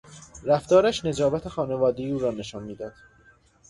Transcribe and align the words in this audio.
رفتارش 0.43 1.05
نجابت 1.05 1.47
خانوادگی 1.49 2.11
او 2.11 2.19
را 2.19 2.31
نشان 2.31 2.63
میداد. 2.63 2.93